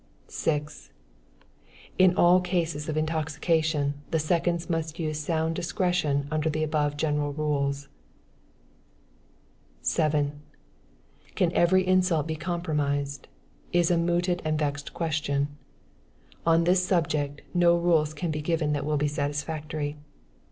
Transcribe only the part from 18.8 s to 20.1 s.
will be satisfactory.